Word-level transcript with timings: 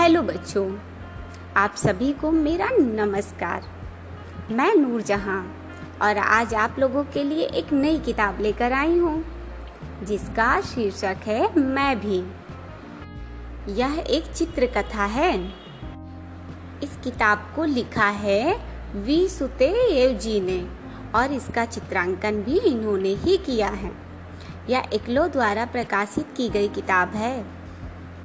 Hello 0.00 0.22
बच्चों, 0.22 0.78
आप 1.56 1.74
सभी 1.76 2.12
को 2.12 2.30
मेरा 2.30 2.68
नमस्कार। 2.72 3.64
मैं 4.50 4.74
नूरजहां 4.74 5.42
और 6.02 6.18
आज 6.18 6.54
आप 6.54 6.76
लोगों 6.78 7.04
के 7.04 7.24
लिए 7.24 7.46
एक 7.46 7.72
नई 7.72 7.98
किताब 7.98 8.40
लेकर 8.40 8.72
आई 8.72 8.96
हूँ, 8.98 9.24
जिसका 10.02 10.60
शीर्षक 10.60 11.16
है 11.26 11.58
मैं 11.58 12.00
भी। 12.00 12.18
यह 13.74 14.04
एक 14.10 14.32
चित्र 14.32 14.66
कथा 14.66 15.04
है। 15.04 15.36
इस 16.82 16.98
किताब 17.04 17.52
को 17.56 17.64
लिखा 17.64 18.08
है 18.08 18.56
वी 18.96 19.28
सुतेव 19.28 20.18
जी 20.18 20.40
ने 20.40 20.60
और 21.14 21.32
इसका 21.32 21.64
चित्रांकन 21.64 22.42
भी 22.42 22.58
इन्होंने 22.58 23.14
ही 23.14 23.36
किया 23.36 23.68
है। 23.68 23.92
यह 24.70 24.90
इकलो 24.92 25.28
द्वारा 25.28 25.64
प्रकाशित 25.64 26.34
की 26.36 26.48
गई 26.48 26.68
किताब 26.68 27.08
है। 27.08 27.59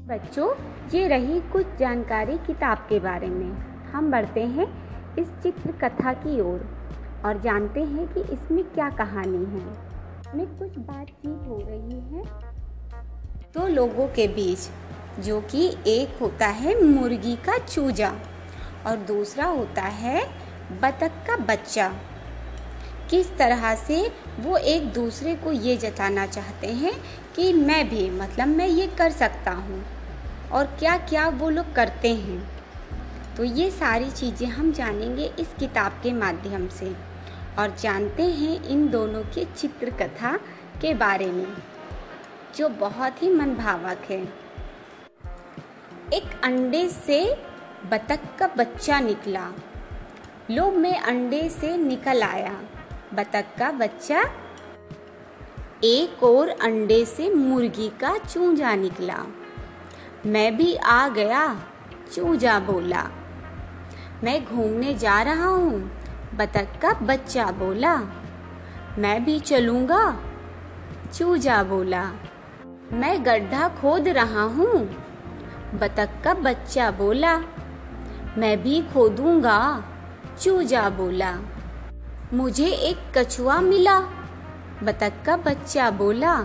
बच्चों, 0.07 0.47
ये 0.93 1.07
रही 1.07 1.39
कुछ 1.41 1.67
जानकारी 1.79 2.37
किताब 2.37 2.77
के 2.77 2.99
बारे 2.99 3.27
में। 3.27 3.51
हम 3.91 4.11
बढ़ते 4.11 4.41
हैं 4.41 4.65
इस 5.19 5.27
चित्र 5.43 5.71
कथा 5.71 6.13
की 6.13 6.39
ओर 6.41 6.67
और 7.25 7.39
जानते 7.41 7.79
हैं 7.79 8.07
कि 8.07 8.21
इसमें 8.33 8.63
क्या 8.63 8.89
कहानी 8.89 9.37
है। 9.37 9.61
इसमें 9.61 10.45
कुछ 10.57 10.77
बातचीत 10.79 11.47
हो 11.47 11.57
रही 11.67 11.99
है। 12.11 12.23
दो 13.55 13.67
लोगों 13.67 14.07
के 14.07 14.27
बीच, 14.27 14.69
जो 15.19 15.41
कि 15.41 15.65
एक 15.87 16.17
होता 16.21 16.47
है 16.47 16.83
मुर्गी 16.83 17.35
का 17.35 17.57
चूजा 17.57 18.13
और 18.87 18.97
दूसरा 18.97 19.45
होता 19.45 19.81
है 19.81 20.25
बतख 20.81 21.25
का 21.27 21.37
बच्चा। 21.37 21.93
किस 23.09 23.37
तरह 23.37 23.75
से 23.75 24.11
वो 24.39 24.57
एक 24.57 24.93
दूसरे 24.93 25.35
को 25.35 25.51
ये 25.51 25.77
जताना 25.77 26.27
चाहते 26.27 26.67
हैं 26.67 26.93
कि 27.35 27.53
मैं 27.53 27.89
भी 27.89 28.09
मतलब 28.11 28.47
मैं 28.47 28.67
ये 28.67 28.87
कर 28.87 29.11
सकता 29.11 29.51
हूँ। 29.51 29.83
और 30.51 30.65
क्या 30.79 30.97
क्या 30.99 31.27
वो 31.29 31.49
लोग 31.49 31.73
करते 31.73 32.13
हैं। 32.15 32.39
तो 33.37 33.43
ये 33.43 33.69
सारी 33.71 34.09
चीज़ें 34.11 34.47
हम 34.47 34.71
जानेंगे 34.71 35.25
इस 35.39 35.53
किताब 35.59 35.99
के 36.03 36.13
माध्यम 36.13 36.67
से 36.69 36.93
और 37.59 37.75
जानते 37.79 38.23
हैं 38.23 38.63
इन 38.63 38.87
दोनों 38.89 39.23
के 39.25 39.45
चित्रकथा 39.55 40.35
के 40.81 40.93
बारे 40.93 41.31
में, 41.31 41.47
जो 42.57 42.69
बहुत 42.69 43.21
ही 43.23 43.31
मनभावक 43.31 44.05
है। 44.09 44.21
एक 46.13 46.39
अंडे 46.43 46.87
से 46.89 47.19
बतख 47.91 48.27
का 48.39 48.47
बच्चा 48.47 48.99
निकला। 48.99 49.51
लोग 50.51 50.73
में 50.73 50.97
अंडे 50.97 51.47
से 51.49 51.75
निकल 51.77 52.23
आया। 52.23 52.59
बतख 53.13 53.55
का 53.59 53.71
बच्चा 53.71 54.21
एक 55.83 56.23
और 56.23 56.49
अंडे 56.49 57.03
से 57.05 57.29
मुर्गी 57.29 57.89
का 58.01 58.17
चूजा 58.17 58.75
निकला। 58.75 59.25
मैं 60.25 60.57
भी 60.57 60.75
आ 60.75 61.07
गया। 61.07 61.59
चूजा 62.13 62.59
बोला। 62.59 63.03
मैं 64.23 64.45
घूमने 64.45 64.93
जा 64.93 65.21
रहा 65.21 65.47
हूँ, 65.47 65.91
बतख 66.35 66.79
का 66.81 66.93
बच्चा 67.01 67.45
बोला। 67.45 67.95
मैं 68.97 69.25
भी 69.25 69.39
चलूँगा। 69.39 70.19
चूजा 71.13 71.63
बोला। 71.63 72.03
मैं 72.91 73.25
गड्ढा 73.25 73.67
खोद 73.67 74.07
रहा 74.07 74.43
हूँ, 74.43 74.79
बतख 75.75 76.09
का 76.23 76.33
बच्चा 76.33 76.91
बोला। 76.91 77.37
मैं 78.37 78.63
भी 78.63 78.81
खोदूँगा। 78.81 79.59
चूजा 80.41 80.89
बोला। 80.89 81.33
मुझे 82.33 82.67
एक 82.67 82.97
कछुआ 83.17 83.61
मिला, 83.61 83.99
बतख 84.83 85.23
का 85.25 85.37
बच्चा 85.37 85.89
बोला। 85.91 86.35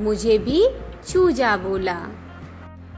मुझे 0.00 0.38
भी 0.38 0.68
चूजा 1.08 1.56
बोला। 1.56 2.00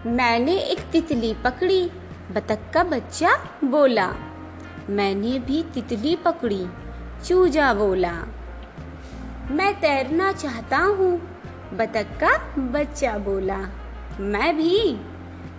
मैंने 0.06 0.56
एक 0.56 0.78
तितली 0.80 1.34
पकड़ी 1.34 1.90
बतख 2.32 2.58
का 2.74 2.84
बच्चा 2.84 3.36
बोला। 3.64 4.14
मैंने 4.90 5.38
भी 5.38 5.62
तितली 5.62 6.16
पकड़ी, 6.16 6.66
चूजा 7.24 7.74
बोला। 7.74 8.12
मैं 9.50 9.80
तैरना 9.80 10.32
चाहता 10.32 10.78
हूँ 10.78 11.20
बतख 11.74 12.20
का 12.24 12.54
बच्चा 12.58 13.18
बोला। 13.18 13.58
मैं 14.20 14.56
भी, 14.56 15.00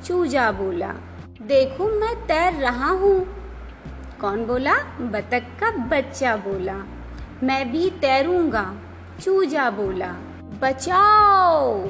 चूजा 0.05 0.51
बोला। 0.51 0.93
देखो 1.41 1.99
मैं 1.99 2.15
तैर 2.15 2.53
रहा 2.53 2.89
हूँ। 2.89 3.25
कौन 4.21 4.45
बोला? 4.45 4.73
बतख 4.99 5.43
का 5.59 5.71
बच्चा 5.71 6.35
बोला। 6.35 6.83
मैं 7.43 7.71
भी 7.71 7.89
तैरूँगा, 7.89 8.75
चूजा 9.19 9.69
बोला। 9.69 10.15
बचाओ! 10.61 11.89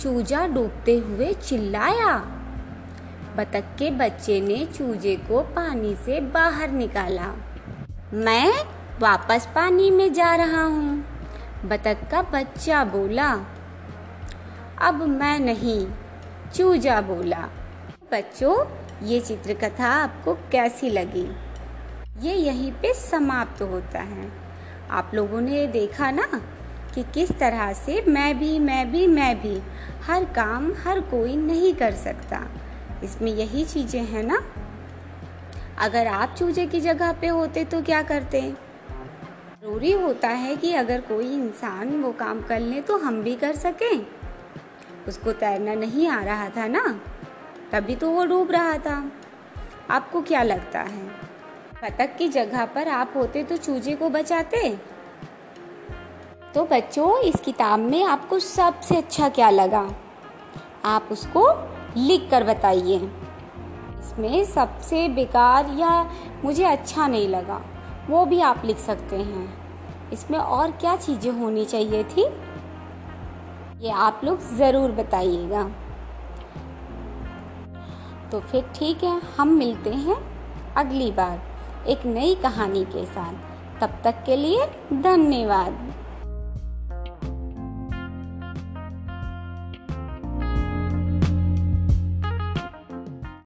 चूजा 0.00 0.46
डूबते 0.46 0.96
हुए 0.98 1.32
चिल्लाया। 1.34 2.16
बतख 3.36 3.64
के 3.78 3.90
बच्चे 3.90 4.40
ने 4.40 4.64
चूजे 4.66 5.14
को 5.28 5.40
पानी 5.54 5.94
से 5.94 6.20
बाहर 6.30 6.70
निकाला। 6.70 7.26
मैं 8.14 8.52
वापस 9.00 9.48
पानी 9.54 9.90
में 9.90 10.12
जा 10.12 10.34
रहा 10.34 10.62
हूँ, 10.62 11.04
बतख 11.64 12.10
का 12.10 12.22
बच्चा 12.22 12.84
बोला। 12.84 13.30
अब 14.82 15.02
मैं 15.02 15.38
नहीं, 15.40 15.86
चूजा 16.54 17.00
बोला। 17.00 17.48
बच्चों, 18.12 18.54
ये 19.06 19.20
चित्रकथा 19.20 19.88
आपको 19.94 20.34
कैसी 20.52 20.90
लगी? 20.90 21.28
ये 22.20 22.34
यहीं 22.34 22.72
पे 22.72 22.94
समाप्त 22.94 23.62
होता 23.62 23.98
है। 23.98 24.30
आप 24.90 25.10
लोगों 25.14 25.40
ने 25.40 25.66
देखा 25.66 26.10
ना? 26.10 26.26
कि 26.94 27.02
किस 27.14 27.30
तरह 27.32 27.72
से 27.72 28.00
मैं 28.08 28.38
भी 28.38 28.58
मैं 28.58 28.90
भी 28.92 29.06
मैं 29.06 29.34
भी 29.42 29.60
हर 30.02 30.24
काम, 30.24 30.72
हर 30.84 31.00
कोई 31.00 31.36
नहीं 31.36 31.72
कर 31.74 31.92
सकता। 31.94 32.46
इसमें 33.04 33.32
यही 33.32 33.64
चीज़ें 33.64 34.02
हैं 34.02 34.22
ना। 34.22 34.42
अगर 35.78 36.06
आप 36.06 36.34
चूजे 36.38 36.66
की 36.66 36.80
जगह 36.80 37.12
पे 37.12 37.26
होते 37.26 37.64
तो 37.64 37.82
क्या 37.82 38.02
करते? 38.02 38.40
ज़रूरी 39.62 39.92
होता 39.92 40.28
है 40.28 40.56
कि 40.56 40.72
अगर 40.74 41.00
कोई 41.00 41.32
इंसान 41.34 42.00
वो 42.02 42.12
काम 42.12 42.40
कर 42.42 42.60
ले 42.60 42.80
तो 42.80 42.96
हम 42.98 43.22
भी 43.22 43.34
कर 43.36 43.56
सकें। 43.56 44.06
उसको 45.08 45.32
तैरना 45.32 45.74
नहीं 45.74 46.08
आ 46.08 46.22
रहा 46.22 46.48
था 46.48 46.66
ना, 46.66 46.84
तभी 47.72 47.96
तो 47.96 48.10
वो 48.10 48.24
डूब 48.24 48.50
रहा 48.50 48.76
था। 48.78 49.10
आपको 49.90 50.22
क्या 50.22 50.42
लगता 50.42 50.80
है? 50.80 51.06
बतख 51.84 52.16
की 52.18 52.28
जगह 52.28 52.64
पर 52.64 52.88
आप 52.88 53.12
होते 53.16 53.42
तो 53.44 53.56
चूजे 53.56 53.94
को 53.96 54.08
बचाते? 54.08 54.89
तो 56.54 56.64
बच्चों, 56.64 57.18
इस 57.18 57.34
किताब 57.40 57.80
में 57.80 58.02
आपको 58.04 58.38
सबसे 58.38 58.96
अच्छा 58.96 59.28
क्या 59.28 59.50
लगा? 59.50 59.82
आप 60.84 61.08
उसको 61.12 61.42
लिख 61.96 62.28
कर 62.30 62.44
बताइए। 62.44 62.96
इसमें 62.96 64.44
सबसे 64.44 65.08
बेकार 65.08 65.70
या 65.78 65.90
मुझे 66.44 66.64
अच्छा 66.64 67.06
नहीं 67.06 67.28
लगा, 67.28 67.60
वो 68.08 68.24
भी 68.26 68.40
आप 68.40 68.64
लिख 68.64 68.78
सकते 68.78 69.16
हैं। 69.16 70.10
इसमें 70.12 70.38
और 70.38 70.70
क्या 70.70 70.96
चीज़ें 70.96 71.30
होनी 71.32 71.64
चाहिए 71.64 72.02
थी? 72.06 72.24
ये 73.80 73.90
आप 73.90 74.20
लोग 74.24 74.40
ज़रूर 74.56 74.90
बताइएगा। 74.92 75.62
तो 78.32 78.40
फिर 78.40 78.70
ठीक 78.74 79.04
है, 79.04 79.20
हम 79.38 79.48
मिलते 79.48 79.90
हैं 79.90 80.16
अगली 80.76 81.10
बार 81.12 81.88
एक 81.88 82.06
नई 82.06 82.34
कहानी 82.34 82.84
के 82.86 83.04
साथ। 83.06 83.80
तब 83.80 84.00
तक 84.04 84.22
के 84.26 84.36
लिए 84.36 84.66
धन्यवाद। 84.94 85.78